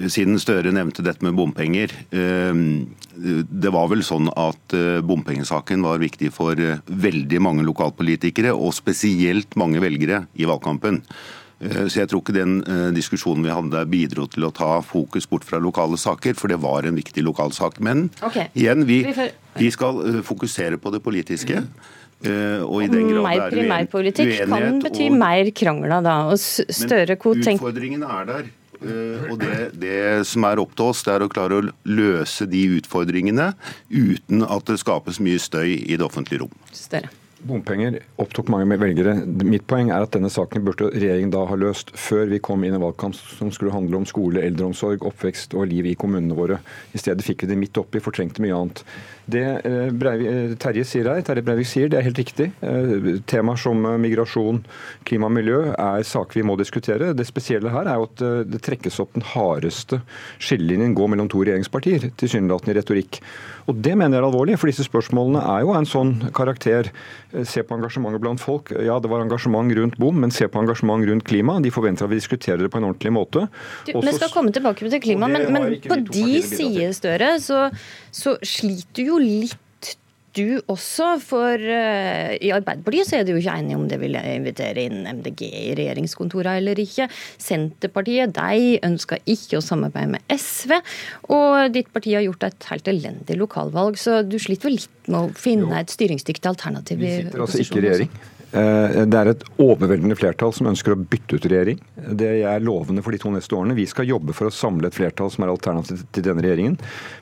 siden 0.05 0.37
Støre 0.41 0.73
nevnte 0.75 1.03
dette 1.05 1.25
med 1.25 1.35
bompenger. 1.37 1.93
Det 2.11 3.73
var 3.73 3.89
vel 3.91 4.03
sånn 4.05 4.29
at 4.37 4.75
eh, 4.77 5.01
bompengesaken 5.05 5.85
var 5.85 6.01
viktig 6.01 6.29
for 6.35 6.59
eh, 6.61 6.81
veldig 6.85 7.41
mange 7.43 7.65
lokalpolitikere, 7.65 8.53
og 8.53 8.75
spesielt 8.77 9.57
mange 9.59 9.81
velgere 9.83 10.25
i 10.37 10.47
valgkampen. 10.49 11.01
Eh, 11.59 11.85
så 11.87 12.01
jeg 12.01 12.11
tror 12.11 12.23
ikke 12.23 12.37
den 12.37 12.59
diskusjonen 12.95 13.45
vi 13.45 13.53
hadde 13.53 13.83
bidro 13.91 14.27
til 14.31 14.47
å 14.47 14.53
ta 14.55 14.77
fokus 14.85 15.29
bort 15.29 15.47
fra 15.47 15.61
lokale 15.63 15.99
saker, 15.99 16.37
for 16.37 16.53
det 16.53 16.59
var 16.63 16.87
en 16.87 16.97
viktig 16.97 17.25
lokalsak. 17.25 17.81
Men 17.83 18.09
okay. 18.21 18.51
igjen, 18.57 18.85
vi, 18.89 19.03
vi, 19.57 19.71
skal 19.73 20.21
fokusere 20.27 20.81
på 20.81 20.93
det 20.93 21.03
politiske. 21.05 21.63
og 22.65 22.77
i 22.83 22.87
den 22.89 23.11
grad 23.11 23.25
mer 23.25 23.49
primærpolitikk 23.53 24.47
kan 24.49 24.79
bety 24.81 25.09
og... 25.11 25.19
mer 25.21 25.51
krangler 25.53 26.01
da. 26.01 26.21
Og 26.31 26.39
større 26.39 27.17
Støre, 27.17 27.17
Men 27.21 27.43
utfordringene 27.57 28.15
er 28.21 28.31
der. 28.31 28.55
Eh, 28.81 29.29
og 29.31 29.39
det, 29.41 29.53
det, 29.81 29.99
som 30.29 30.45
er 30.45 30.61
opp 30.61 30.75
til 30.77 30.91
oss, 30.91 31.03
det 31.05 31.15
er 31.15 31.25
å 31.25 31.29
klare 31.31 31.61
å 31.61 31.67
løse 31.89 32.45
de 32.49 32.63
utfordringene 32.77 33.51
uten 33.89 34.45
at 34.45 34.67
det 34.69 34.77
skapes 34.81 35.21
mye 35.23 35.41
støy 35.41 35.79
i 35.79 35.95
det 35.95 36.05
offentlige 36.05 36.45
rom. 36.45 36.53
Større. 36.75 37.09
Bompenger 37.45 37.99
opptok 38.17 38.47
mange 38.49 38.77
velgere. 38.81 39.13
Mitt 39.45 39.67
poeng 39.69 39.91
er 39.93 40.01
at 40.05 40.13
denne 40.15 40.29
saken 40.33 40.63
burde 40.65 40.89
regjeringen 40.89 41.29
da 41.33 41.43
ha 41.45 41.57
løst 41.59 41.91
før 41.97 42.25
vi 42.31 42.39
kom 42.41 42.63
inn 42.65 42.73
i 42.73 42.81
valgkamp 42.81 43.13
som 43.17 43.51
skulle 43.53 43.75
handle 43.75 43.99
om 43.99 44.07
skole, 44.09 44.41
eldreomsorg, 44.41 45.05
oppvekst 45.05 45.53
og 45.57 45.67
liv 45.69 45.85
i 45.91 45.93
kommunene 45.99 46.37
våre. 46.37 46.57
I 46.97 47.01
stedet 47.01 47.25
fikk 47.25 47.45
vi 47.45 47.51
det 47.51 47.59
midt 47.61 47.77
oppi, 47.77 48.01
fortrengte 48.01 48.41
mye 48.41 48.55
annet. 48.57 48.81
Det 49.27 49.43
eh, 49.43 49.91
Breivik, 49.91 50.29
eh, 50.31 50.55
Terje 50.61 50.85
sier 50.87 51.09
her, 51.11 51.21
Terje 51.27 51.43
Breivik 51.45 51.69
sier, 51.69 51.91
det 51.91 51.99
er 51.99 52.07
helt 52.07 52.21
riktig. 52.21 52.49
Eh, 52.63 53.19
temaer 53.29 53.61
som 53.61 53.85
migrasjon, 54.01 54.63
klima 55.07 55.29
og 55.29 55.35
miljø 55.35 55.59
er 55.73 56.07
saker 56.07 56.41
vi 56.41 56.45
må 56.47 56.57
diskutere. 56.57 57.11
Det 57.17 57.27
spesielle 57.27 57.73
her 57.73 57.91
er 57.91 57.99
jo 57.99 58.07
at 58.07 58.25
det 58.49 58.63
trekkes 58.65 58.97
opp 59.03 59.13
den 59.13 59.27
hardeste 59.35 60.01
skillelinjen 60.41 60.95
går 60.97 61.13
mellom 61.13 61.29
to 61.29 61.43
regjeringspartier, 61.43 62.09
tilsynelatende 62.17 62.73
i 62.73 62.79
retorikk. 62.79 63.21
Og 63.67 63.81
Det 63.83 63.97
mener 63.99 64.15
jeg 64.15 64.23
er 64.23 64.29
alvorlig, 64.29 64.55
for 64.57 64.71
disse 64.71 64.85
spørsmålene 64.87 65.43
er 65.43 65.65
jo 65.67 65.73
en 65.75 65.87
sånn 65.87 66.13
karakter. 66.35 66.87
Se 67.43 67.63
på 67.67 67.75
engasjementet 67.75 68.23
blant 68.23 68.39
folk. 68.39 68.71
Ja, 68.71 68.97
det 69.03 69.09
var 69.11 69.19
engasjement 69.23 69.73
rundt 69.75 69.97
bom, 69.99 70.15
men 70.23 70.31
se 70.31 70.47
på 70.47 70.61
engasjement 70.61 71.03
rundt 71.09 71.25
klima. 71.27 71.57
De 71.63 71.71
forventer 71.73 72.07
at 72.07 72.13
vi 72.13 72.21
diskuterer 72.21 72.63
det 72.63 72.71
på 72.71 72.79
en 72.79 72.87
ordentlig 72.87 73.11
måte. 73.11 73.47
Du, 73.87 73.93
vi 73.99 74.15
skal 74.15 74.31
komme 74.31 74.53
tilbake 74.55 74.87
til 74.87 75.03
klima, 75.03 75.27
men, 75.31 75.49
men 75.51 75.75
på 75.83 75.99
de 76.07 76.41
sider, 76.45 76.95
Støre, 76.95 77.33
så, 77.43 77.67
så 78.15 78.37
sliter 78.47 79.11
jo 79.11 79.19
litt 79.19 79.59
du 80.37 80.59
også, 80.69 81.09
for 81.23 81.57
uh, 81.57 82.31
i 82.37 82.51
Arbeiderpartiet 82.55 83.09
så 83.09 83.19
er 83.19 83.25
du 83.25 83.33
jo 83.33 83.41
ikke 83.41 83.57
enige 83.57 83.79
om 83.79 83.87
det 83.89 83.99
vil 84.01 84.17
invitere 84.17 84.85
inn 84.87 85.03
MDG 85.19 85.43
i 85.47 85.75
regjeringskontorene 85.79 86.61
eller 86.61 86.79
ikke. 86.81 87.09
Senterpartiet 87.41 88.35
de 88.37 88.77
ønsker 88.87 89.21
ikke 89.25 89.59
å 89.59 89.65
samarbeide 89.65 90.13
med 90.15 90.37
SV, 90.37 90.77
og 91.33 91.73
ditt 91.75 91.91
parti 91.93 92.15
har 92.15 92.25
gjort 92.27 92.47
et 92.47 92.71
helt 92.71 92.93
elendig 92.93 93.39
lokalvalg, 93.41 93.99
så 93.99 94.21
du 94.23 94.37
sliter 94.41 94.69
vel 94.69 94.79
litt 94.79 95.11
med 95.11 95.19
å 95.19 95.37
finne 95.37 95.81
et 95.81 95.93
styringsdyktig 95.93 96.49
alternativ? 96.49 97.01
Vi 97.01 97.13
sitter 97.21 97.45
altså 97.45 97.63
ikke 97.63 97.81
i 97.81 97.87
regjering. 97.87 98.17
Eh, 98.17 98.36
det 98.57 99.17
er 99.19 99.29
et 99.31 99.43
overveldende 99.61 100.15
flertall 100.17 100.53
som 100.55 100.69
ønsker 100.71 100.93
å 100.93 100.99
bytte 100.99 101.37
ut 101.37 101.47
regjering. 101.47 101.81
Det 101.95 102.29
er 102.47 102.63
lovende 102.63 103.03
for 103.05 103.13
de 103.13 103.19
to 103.21 103.31
neste 103.33 103.55
årene. 103.57 103.75
Vi 103.77 103.85
skal 103.89 104.07
jobbe 104.09 104.35
for 104.37 104.49
å 104.49 104.53
samle 104.53 104.89
et 104.89 104.97
flertall 104.97 105.31
som 105.33 105.43
er 105.45 105.51
alternativ 105.51 106.03
til 106.15 106.25
denne 106.25 106.43
regjeringen. 106.45 106.77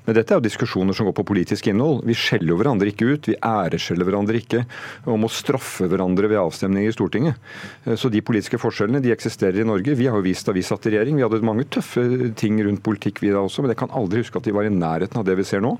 Men 0.05 0.17
dette 0.17 0.33
er 0.33 0.39
jo 0.39 0.45
diskusjoner 0.45 0.95
som 0.95 1.07
går 1.09 1.15
på 1.17 1.25
politisk 1.31 1.69
innhold. 1.71 2.03
Vi 2.07 2.15
skjeller 2.17 2.59
hverandre 2.59 2.91
ikke 2.91 3.07
ut. 3.09 3.29
Vi 3.31 3.37
æreskjeller 3.39 4.07
hverandre 4.07 4.39
ikke 4.39 4.63
om 5.11 5.25
å 5.25 5.31
straffe 5.31 5.89
hverandre 5.91 6.29
ved 6.31 6.41
avstemninger 6.41 6.93
i 6.93 6.95
Stortinget. 6.95 7.41
Eh, 7.85 7.97
så 7.99 8.11
de 8.13 8.23
politiske 8.25 8.59
forskjellene 8.61 9.01
de 9.03 9.13
eksisterer 9.15 9.63
i 9.63 9.67
Norge. 9.67 9.97
Vi 9.97 10.09
har 10.09 10.19
jo 10.19 10.25
vist 10.25 10.47
da 10.47 10.55
vi 10.55 10.63
satt 10.65 10.87
i 10.87 10.95
regjering. 10.95 11.17
Vi 11.19 11.25
hadde 11.25 11.41
mange 11.45 11.67
tøffe 11.71 12.05
ting 12.39 12.61
rundt 12.65 12.83
politikk 12.85 13.23
vi 13.23 13.33
da 13.33 13.43
også, 13.43 13.63
men 13.63 13.73
jeg 13.73 13.81
kan 13.81 13.93
aldri 13.95 14.23
huske 14.23 14.39
at 14.39 14.47
de 14.47 14.55
var 14.55 14.67
i 14.67 14.73
nærheten 14.73 15.21
av 15.21 15.27
det 15.27 15.37
vi 15.39 15.47
ser 15.47 15.63
nå. 15.65 15.75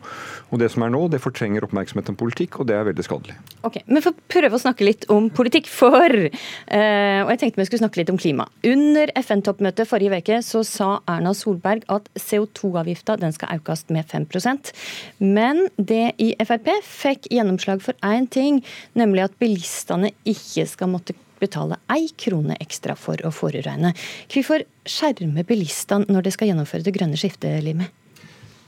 Og 0.49 0.61
det 0.61 0.71
som 0.73 0.85
er 0.85 0.93
nå, 0.93 1.05
det 1.13 1.21
fortrenger 1.23 1.67
oppmerksomhet 1.67 2.11
om 2.11 2.19
politikk, 2.19 2.59
og 2.61 2.69
det 2.69 2.77
er 2.77 2.89
veldig 2.89 3.05
skadelig. 3.05 3.37
Okay, 3.67 3.85
Men 3.85 4.03
for 4.05 4.17
prøve 4.31 4.57
å 4.57 4.61
snakke 4.61 4.87
litt 4.87 5.07
om 5.13 5.29
politikk. 5.29 5.44
For 5.69 6.11
eh, 6.15 7.21
Og 7.23 7.29
jeg 7.33 7.39
tenkte 7.41 7.61
vi 7.61 7.67
skulle 7.67 7.83
snakke 7.83 8.01
litt 8.01 8.11
om 8.13 8.19
klima. 8.21 8.47
Under 8.65 9.11
FN-toppmøtet 9.21 9.89
forrige 9.89 10.21
uke 10.21 10.39
så 10.45 10.63
sa 10.67 10.89
Erna 11.11 11.33
Solberg 11.37 11.85
at 11.91 12.09
CO2-avgifta 12.19 13.17
den 13.21 13.35
skal 13.35 13.59
økes 13.59 13.85
med 13.93 14.07
5% 14.09 14.71
Men 15.19 15.67
det 15.77 16.15
i 16.21 16.33
Frp 16.45 16.71
fikk 16.85 17.29
gjennomslag 17.31 17.83
for 17.85 17.97
én 18.05 18.27
ting, 18.29 18.63
nemlig 18.93 19.27
at 19.27 19.37
bilistene 19.41 20.11
ikke 20.25 20.65
skal 20.69 20.91
måtte 20.91 21.15
betale 21.41 21.77
ei 21.91 22.07
krone 22.17 22.55
ekstra 22.63 22.95
for 22.99 23.19
å 23.25 23.31
forurene. 23.33 23.93
Hvorfor 24.31 24.63
skjerme 24.87 25.45
bilistene 25.47 26.07
når 26.09 26.27
de 26.27 26.33
skal 26.35 26.51
gjennomføre 26.51 26.85
det 26.85 26.95
grønne 26.95 27.19
skiftet, 27.19 27.61
Limi? 27.65 27.89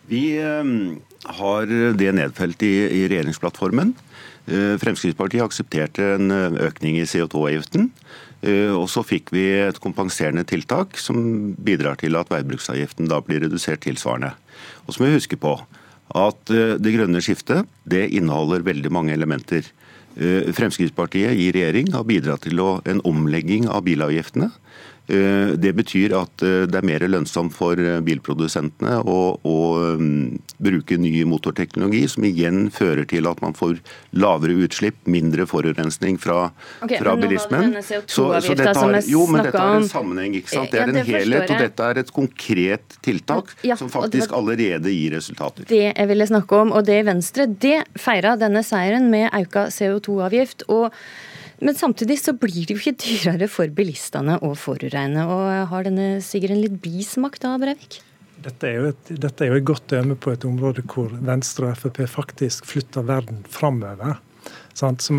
Vi 0.07 0.38
eh, 0.39 0.74
har 1.39 1.72
det 2.00 2.12
nedfelt 2.15 2.63
i, 2.63 2.75
i 3.01 3.05
regjeringsplattformen. 3.12 3.96
Eh, 4.48 4.77
Fremskrittspartiet 4.80 5.44
aksepterte 5.44 6.13
en 6.16 6.32
eh, 6.32 6.60
økning 6.70 6.96
i 7.01 7.08
CO2-avgiften. 7.08 7.89
Eh, 8.48 8.72
og 8.72 8.88
så 8.92 9.04
fikk 9.04 9.34
vi 9.36 9.44
et 9.60 9.80
kompenserende 9.84 10.46
tiltak 10.48 10.96
som 11.01 11.51
bidrar 11.60 12.00
til 12.00 12.16
at 12.16 12.32
veibruksavgiften 12.32 13.12
da 13.12 13.20
blir 13.25 13.44
redusert 13.44 13.84
tilsvarende. 13.84 14.32
Og 14.86 14.96
så 14.96 15.04
må 15.04 15.10
vi 15.10 15.20
huske 15.20 15.39
på 15.42 15.58
at 16.16 16.39
det 16.48 16.94
grønne 16.94 17.20
skiftet 17.20 17.68
det 17.84 18.06
inneholder 18.16 18.63
veldig 18.63 18.89
mange 18.96 19.12
elementer. 19.12 19.66
Fremskrittspartiet 20.16 21.36
i 21.36 21.50
regjering 21.51 21.92
har 21.92 22.06
bidratt 22.08 22.46
til 22.48 22.62
en 22.63 23.01
omlegging 23.06 23.68
av 23.68 23.84
bilavgiftene 23.86 24.48
det 25.08 25.72
betyr 25.78 26.14
at 26.18 26.44
eh, 26.44 26.66
det 26.68 26.82
er 26.82 26.88
mer 26.88 27.06
lønnsomt 27.08 27.54
for 27.56 27.80
eh, 27.80 28.00
bilprodusentene 28.04 28.98
å, 29.08 29.20
å 29.40 29.58
mm, 30.00 30.40
bruke 30.60 30.98
ny 31.00 31.14
motorteknologi, 31.30 32.02
som 32.12 32.26
igjen 32.28 32.68
fører 32.76 33.08
til 33.08 33.30
at 33.30 33.40
man 33.44 33.56
får 33.56 33.78
lavere 34.20 34.58
utslipp, 34.66 35.00
mindre 35.08 35.48
forurensning 35.48 36.20
fra, 36.20 36.50
okay, 36.84 37.00
fra 37.00 37.16
bilismen. 37.20 37.78
Så, 37.88 38.02
så 38.44 38.58
dette 38.58 38.76
har, 38.76 38.98
jo, 39.08 39.24
men 39.32 39.48
dette 39.48 39.64
har 39.64 39.80
en 39.80 39.88
sammenheng. 39.88 40.36
ikke 40.42 40.58
sant? 40.58 40.76
Det 40.76 40.84
er 40.84 40.92
en 40.92 41.00
helhet, 41.08 41.56
og 41.56 41.64
dette 41.64 41.88
er 41.94 42.02
et 42.04 42.12
konkret 42.12 43.00
tiltak 43.06 43.56
som 43.80 43.92
faktisk 43.94 44.36
allerede 44.36 44.92
gir 44.92 45.16
resultater. 45.16 45.70
Det 45.72 45.86
jeg 45.88 46.12
ville 46.12 46.28
snakke 46.28 46.64
om, 46.66 46.76
og 46.76 46.84
det 46.90 47.00
i 47.00 47.08
Venstre, 47.08 47.48
det 47.48 47.80
feira 47.96 48.36
denne 48.40 48.66
seieren 48.66 49.08
med 49.14 49.30
auka 49.32 49.70
CO2-avgift. 49.72 50.68
og 50.68 50.92
men 51.60 51.76
samtidig 51.76 52.20
så 52.22 52.34
blir 52.38 52.68
det 52.68 52.76
jo 52.76 52.82
ikke 52.82 53.00
dyrere 53.02 53.48
for 53.50 53.72
bilistene 53.74 54.38
å 54.46 54.54
forurene. 54.58 55.26
og 55.26 55.72
Har 55.72 55.88
denne 55.88 56.20
sigeren 56.26 56.62
litt 56.62 56.78
bismak 56.84 57.40
da, 57.44 57.56
Breivik? 57.62 58.02
Dette 58.38 58.70
er, 58.70 58.92
et, 58.92 59.12
dette 59.18 59.44
er, 59.44 59.50
jo 59.50 59.58
et, 59.58 59.66
godt 59.66 59.88
dømme 59.90 60.16
på 60.22 60.32
et 60.36 60.46
område 60.46 60.84
hvor 60.86 61.10
Venstre 61.26 61.72
og 61.72 61.80
Frp 61.82 62.04
faktisk 62.12 62.68
flytter 62.70 63.08
verden 63.08 63.42
framover. 63.50 64.20
Som 64.78 65.18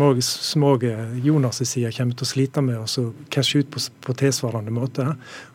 òg 0.63 0.85
Jonas' 1.19 1.65
side 1.67 1.91
kommer 1.97 2.15
til 2.15 2.25
å 2.25 2.29
slite 2.29 2.63
med 2.63 2.79
å 2.79 3.09
cashe 3.33 3.59
ut 3.59 3.73
på, 3.73 3.83
på 4.07 4.15
tilsvarende 4.21 4.71
måte. 4.71 5.03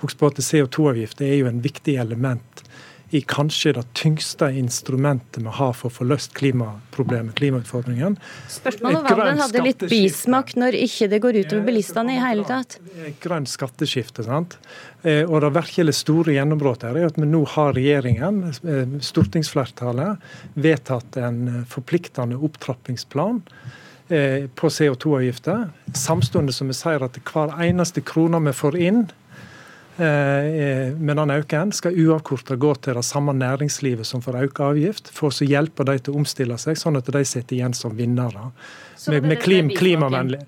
Husk 0.05 0.21
på 0.21 0.29
at 0.29 0.43
CO2-avgift 0.45 1.25
er 1.25 1.39
jo 1.39 1.49
en 1.49 1.65
viktig 1.65 1.97
element 2.03 2.64
i 3.15 3.21
kanskje 3.21 3.73
det 3.77 3.85
tyngste 3.95 4.49
instrumentet 4.59 5.43
vi 5.43 5.53
har 5.55 5.75
for 5.79 5.87
å 5.87 5.95
få 6.01 6.07
løst 6.09 6.33
klimaproblemet, 6.35 7.37
klimautfordringen. 7.39 8.17
Spørsmålet 8.51 9.05
var 9.07 9.21
om 9.23 9.29
den 9.29 9.43
hadde 9.45 9.63
litt 9.63 9.85
bismak 9.87 10.51
når 10.59 10.75
ikke 10.81 11.07
det 11.13 11.21
går 11.23 11.39
utover 11.45 11.63
bilistene 11.69 12.17
i 12.17 12.19
hele 12.19 12.43
tatt? 12.49 12.81
Grønt 13.23 13.53
skatteskifte, 13.53 14.27
sant. 14.27 14.59
Eh, 15.07 15.23
og 15.29 15.45
det 15.45 15.53
virkelig 15.55 15.95
store 16.01 16.35
gjennombruddet 16.35 16.91
er 16.91 17.07
at 17.07 17.21
vi 17.21 17.31
nå 17.31 17.45
har 17.55 17.79
regjeringen, 17.79 18.43
eh, 18.51 18.99
stortingsflertallet, 19.07 20.29
vedtatt 20.59 21.23
en 21.23 21.41
eh, 21.53 21.65
forpliktende 21.71 22.43
opptrappingsplan 22.43 23.43
på 24.05 24.69
CO2-avgifter, 24.69 25.71
samtidig 25.97 26.53
som 26.53 26.69
vi 26.69 26.75
sier 26.77 27.01
at 27.07 27.15
hver 27.25 27.55
eneste 27.65 28.03
krone 28.05 28.37
vi 28.45 28.53
får 28.53 28.77
inn 28.77 28.99
med 29.99 31.17
den 31.17 31.31
økningen 31.31 31.71
skal 31.77 31.99
uavkorta 32.03 32.57
gå 32.59 32.73
til 32.83 32.99
det 32.99 33.05
samme 33.07 33.35
næringslivet 33.39 34.09
som 34.09 34.23
får 34.25 34.41
økt 34.49 34.63
avgift, 34.67 35.11
for 35.15 35.31
å 35.31 35.47
hjelpe 35.47 35.87
dem 35.87 36.01
til 36.01 36.15
å 36.15 36.23
omstille 36.23 36.59
seg, 36.59 36.79
sånn 36.81 36.99
at 36.99 37.11
de 37.15 37.23
sitter 37.29 37.61
igjen 37.61 37.77
som 37.79 37.95
vinnere. 37.95 38.49
Med, 39.13 39.27
med 39.29 39.43
klim, 39.43 39.71
klimavennlig. 39.71 40.41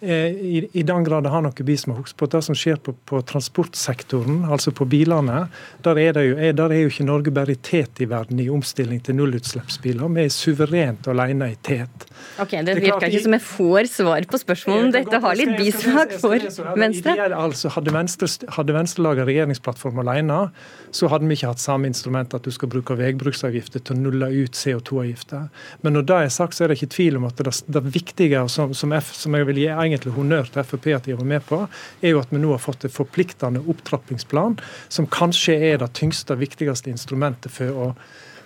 Eh, 0.00 0.26
I, 0.26 0.68
I, 0.72 0.82
den 0.82 1.04
grad 1.04 1.24
det 1.24 1.30
har 1.32 1.42
noe 1.44 1.64
bismak. 1.64 2.02
Husk 2.04 2.18
på 2.20 2.26
det 2.28 2.42
som 2.44 2.56
skjer 2.58 2.76
på, 2.82 2.92
på, 3.08 3.20
transportsektoren, 3.24 4.42
altså 4.52 4.72
på 4.74 4.84
bilene. 4.90 5.46
Der 5.86 6.00
er, 6.00 6.18
jo, 6.20 6.34
er, 6.36 6.52
der 6.56 6.74
er, 6.74 6.82
jo, 6.82 6.90
ikke 6.92 7.06
Norge 7.08 7.32
bare 7.34 7.54
i 7.54 7.60
tet 7.62 8.02
i 8.02 8.08
verden 8.10 8.42
i 8.42 8.50
omstilling 8.52 9.00
til 9.04 9.16
nullutslippsbiler. 9.20 10.10
Vi 10.18 10.26
er 10.26 10.34
suverent 10.34 11.08
alene 11.08 11.52
i 11.54 11.58
tet. 11.62 12.08
Ok, 12.42 12.50
Det, 12.50 12.64
det 12.66 12.82
virker 12.82 13.08
ikke 13.08 13.22
som 13.24 13.36
jeg 13.36 13.44
får 13.46 13.90
svar 13.92 14.26
på 14.28 14.40
spørsmålet 14.42 14.88
om 14.88 14.92
dette 14.98 15.20
har 15.24 15.38
litt 15.38 15.54
bismak 15.60 16.16
for 16.20 16.34
Venstre. 16.80 17.14
Altså, 17.30 17.70
hadde 17.76 17.94
Venstre, 17.94 18.28
hadde 18.58 18.76
Venstre 18.76 19.06
laga 19.06 19.26
regjeringsplattform 19.28 20.02
alene, 20.02 20.40
så 20.94 21.08
hadde 21.10 21.28
vi 21.30 21.38
ikke 21.38 21.52
hatt 21.52 21.62
samme 21.62 21.88
instrument 21.90 22.34
at 22.36 22.44
du 22.44 22.52
skal 22.54 22.70
bruke 22.72 22.96
veibruksavgifter 22.98 23.82
til 23.82 23.96
å 23.96 24.04
nulle 24.04 24.30
ut 24.34 24.58
CO2-avgifter. 24.58 25.48
Men 25.86 25.96
når 25.96 26.08
det 26.10 26.20
er 26.26 26.34
sagt, 26.34 26.56
så 26.56 26.66
er 26.66 26.72
det 26.72 26.80
ikke 26.80 26.92
tvil 26.96 27.18
om 27.20 27.28
at 27.28 27.40
det, 27.40 27.54
det 27.72 27.84
viktige 27.94 28.44
som, 28.52 28.74
som, 28.76 28.94
F, 28.96 29.14
som 29.16 29.34
jeg 29.38 29.48
vil 29.50 29.64
gi 29.64 29.70
egentlig 29.94 30.16
honnør 30.18 30.50
til 30.52 30.66
Frp 30.68 30.90
at 30.96 31.08
de 31.08 31.16
var 31.16 31.30
med 31.30 31.46
på, 31.48 31.62
er 32.02 32.14
jo 32.14 32.20
at 32.20 32.34
vi 32.34 32.42
nå 32.42 32.52
har 32.52 32.62
fått 32.62 32.84
en 32.84 32.94
forpliktende 32.94 33.64
opptrappingsplan, 33.70 34.58
som 34.92 35.08
kanskje 35.10 35.56
er 35.72 35.80
det 35.82 35.92
tyngste, 35.96 36.36
viktigste 36.40 36.92
instrumentet 36.92 37.54
for 37.54 37.80
å 37.86 37.90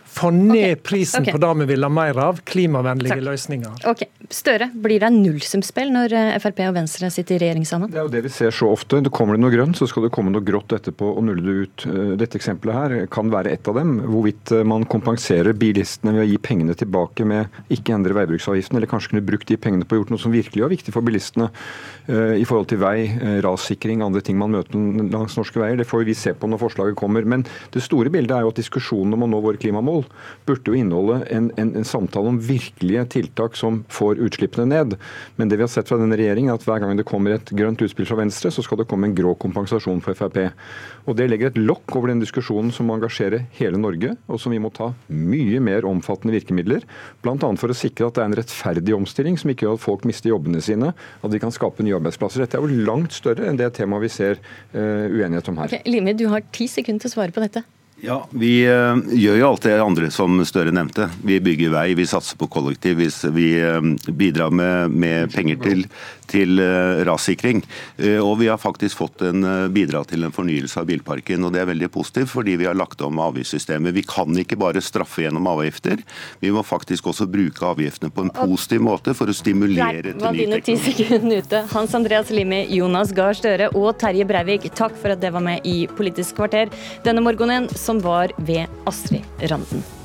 få 0.09 0.31
ned 0.31 0.73
okay. 0.73 0.77
prisen 0.83 1.23
okay. 1.23 1.35
på 1.35 1.41
det 1.43 1.55
vi 1.61 1.67
vil 1.73 1.85
ha 1.85 1.91
mer 1.93 2.19
av, 2.23 2.41
klimavennlige 2.49 3.19
Takk. 3.19 3.25
løsninger. 3.29 3.83
Ok, 3.91 4.07
Støre, 4.29 4.67
blir 4.77 5.01
det 5.01 5.09
nullsumspill 5.15 5.93
når 5.95 6.13
eh, 6.17 6.35
Frp 6.43 6.59
og 6.67 6.75
Venstre 6.77 7.09
sitter 7.13 7.39
i 7.39 7.41
regjering 7.45 7.65
sammen? 7.69 7.93
Det 7.93 8.01
er 8.01 8.07
jo 8.07 8.13
det 8.13 8.21
vi 8.27 8.33
ser 8.33 8.53
så 8.53 8.71
ofte. 8.75 9.01
Det 9.05 9.13
kommer 9.15 9.39
det 9.39 9.45
noe 9.45 9.53
grønt, 9.55 9.79
så 9.79 9.89
skal 9.89 10.05
det 10.05 10.13
komme 10.13 10.33
noe 10.35 10.45
grått 10.45 10.75
etterpå 10.77 11.13
og 11.15 11.25
nulle 11.25 11.45
det 11.45 11.55
ut. 11.63 11.87
Eh, 11.89 12.13
dette 12.21 12.37
eksempelet 12.41 12.77
her 12.77 13.07
kan 13.13 13.33
være 13.33 13.55
ett 13.57 13.71
av 13.71 13.79
dem. 13.81 13.95
Hvorvidt 14.05 14.53
eh, 14.53 14.65
man 14.69 14.85
kompenserer 14.91 15.57
bilistene 15.57 16.13
ved 16.17 16.27
å 16.27 16.29
gi 16.29 16.41
pengene 16.45 16.77
tilbake 16.77 17.25
med 17.29 17.73
ikke 17.73 17.97
endre 17.97 18.17
veibruksavgiften, 18.19 18.77
eller 18.77 18.91
kanskje 18.91 19.15
kunne 19.15 19.25
brukt 19.29 19.49
de 19.49 19.57
pengene 19.61 19.89
på 19.89 19.97
å 19.97 20.03
gjort 20.03 20.13
noe 20.13 20.25
som 20.25 20.35
virkelig 20.35 20.67
var 20.67 20.75
viktig 20.75 20.95
for 20.95 21.05
bilistene 21.05 21.49
i 22.09 22.45
forhold 22.49 22.71
til 22.71 22.79
vei, 22.81 23.05
rassikring, 23.45 24.01
andre 24.01 24.23
ting 24.25 24.39
man 24.41 24.55
møter 24.55 24.81
langs 25.13 25.35
norske 25.37 25.61
veier. 25.61 25.77
Det 25.77 25.85
får 25.85 26.07
vi 26.09 26.15
se 26.17 26.33
på 26.33 26.49
når 26.49 26.63
forslaget 26.63 26.97
kommer. 26.97 27.27
Men 27.29 27.45
det 27.75 27.83
store 27.85 28.09
bildet 28.13 28.33
er 28.33 28.47
jo 28.47 28.53
at 28.53 28.61
diskusjonen 28.61 29.13
om 29.13 29.27
å 29.27 29.29
nå 29.29 29.41
våre 29.45 29.61
klimamål 29.61 29.98
burde 30.49 30.71
jo 30.71 30.77
inneholde 30.79 31.21
en, 31.35 31.51
en, 31.61 31.73
en, 31.79 31.87
samtale 31.89 32.33
om 32.33 32.41
virkelige 32.43 33.05
tiltak 33.15 33.57
som 33.59 33.83
får 33.93 34.21
utslippene 34.27 34.69
ned. 34.71 34.97
Men 35.37 35.51
det 35.51 35.59
vi 35.59 35.65
har 35.67 35.73
sett 35.73 35.91
fra 35.91 35.99
denne 36.01 36.19
regjeringen, 36.19 36.53
er 36.53 36.61
at 36.61 36.67
hver 36.67 36.83
gang 36.83 36.99
det 36.99 37.07
kommer 37.09 37.37
et 37.37 37.53
grønt 37.57 37.83
utspill 37.85 38.09
fra 38.09 38.21
Venstre, 38.21 38.53
så 38.55 38.65
skal 38.65 38.83
det 38.83 38.89
komme 38.91 39.09
en 39.09 39.17
grå 39.17 39.35
kompensasjon 39.41 40.03
for 40.05 40.19
Frp. 40.19 40.41
Og 41.09 41.17
Det 41.19 41.29
legger 41.31 41.53
et 41.53 41.61
lokk 41.61 41.97
over 41.97 42.13
den 42.13 42.23
diskusjonen 42.23 42.73
som 42.75 42.91
engasjerer 42.93 43.47
hele 43.59 43.81
Norge, 43.81 44.15
og 44.29 44.41
som 44.43 44.53
vi 44.55 44.61
må 44.63 44.71
ta 44.75 44.91
mye 45.09 45.63
mer 45.65 45.89
omfattende 45.89 46.37
virkemidler. 46.37 46.85
Bl.a. 47.25 47.37
for 47.39 47.73
å 47.73 47.77
sikre 47.77 48.11
at 48.11 48.19
det 48.19 48.25
er 48.25 48.31
en 48.31 48.39
rettferdig 48.39 48.97
omstilling, 48.97 49.39
som 49.41 49.53
ikke 49.53 49.67
gjør 49.67 49.79
at 49.79 49.85
folk 49.85 50.07
mister 50.09 50.33
jobbene 50.33 50.63
sine, 50.65 50.93
at 50.93 51.33
vi 51.33 51.43
kan 51.43 51.55
skape 51.55 51.87
nye 51.87 51.97
arbeidsplasser. 51.99 52.45
Dette 52.45 52.61
er 52.61 52.65
jo 52.65 52.85
langt 52.89 53.17
større 53.17 53.49
enn 53.49 53.59
det 53.59 53.73
temaet 53.79 54.07
vi 54.07 54.13
ser 54.13 54.39
uh, 54.75 55.09
uenighet 55.09 55.51
om 55.53 55.63
her. 55.63 55.73
Okay, 55.73 55.85
Limi, 55.89 56.17
du 56.19 56.29
har 56.33 56.45
ti 56.55 56.69
sekunder 56.71 57.05
til 57.05 57.13
å 57.13 57.17
svare 57.19 57.35
på 57.35 57.45
dette. 57.45 57.65
Ja, 58.01 58.29
Vi 58.31 58.63
uh, 58.71 58.99
gjør 59.11 59.41
jo 59.41 59.47
alt 59.49 59.65
det 59.67 59.75
andre 59.83 60.09
som 60.15 60.39
Støre 60.47 60.71
nevnte. 60.75 61.09
Vi 61.27 61.41
bygger 61.43 61.73
vei, 61.73 61.87
vi 61.99 62.07
satser 62.07 62.39
på 62.39 62.47
kollektiv. 62.47 63.01
Vi 63.35 63.49
uh, 63.59 63.83
bidrar 64.15 64.55
med, 64.55 64.95
med, 64.95 65.33
penger 65.35 65.59
til, 65.65 65.83
til 66.31 66.63
uh, 66.63 67.03
rassikring. 67.09 67.65
og 68.23 68.37
vi 68.39 68.47
har 68.47 68.61
faktisk 68.61 69.01
fått 69.01 69.23
en 69.27 69.43
bidrag 69.75 70.07
til 70.13 70.23
en 70.25 70.35
fornyelse 70.35 70.79
av 70.79 70.87
bilparken. 70.87 71.45
og 71.45 71.53
Det 71.53 71.63
er 71.63 71.71
veldig 71.73 71.89
positivt, 71.91 72.31
fordi 72.31 72.55
vi 72.61 72.69
har 72.69 72.77
lagt 72.79 73.03
om 73.03 73.19
avgiftssystemet. 73.19 73.95
Vi 73.97 74.05
kan 74.07 74.31
ikke 74.39 74.59
bare 74.61 74.83
straffe 74.85 75.25
gjennom 75.25 75.49
avgifter. 75.51 75.99
Vi 76.39 76.53
må 76.55 76.63
faktisk 76.63 77.11
også 77.11 77.27
bruke 77.27 77.67
avgiftene 77.67 78.15
på 78.15 78.29
en 78.29 78.33
positiv 78.35 78.85
måte 78.87 79.17
for 79.19 79.31
å 79.31 79.35
stimulere 79.35 80.15
til 80.15 80.39
ny 80.39 80.61
teknologi. 80.61 81.67
Hans 81.73 81.99
Andreas 81.99 82.31
Limi, 82.31 82.63
Jonas 82.79 83.11
Gahr 83.17 83.35
Støre 83.35 83.73
og 83.75 83.91
Terje 83.99 84.29
Breivik, 84.29 84.71
takk 84.79 84.95
for 85.01 85.17
at 85.17 85.23
dere 85.25 85.35
var 85.35 85.47
med 85.49 85.67
i 85.67 85.89
Politisk 85.99 86.39
kvarter 86.39 86.71
denne 87.03 87.25
morgenen 87.25 87.67
som 87.89 88.01
var 88.05 88.33
ved 88.37 88.67
Astrid 88.85 89.25
Randen. 89.41 89.98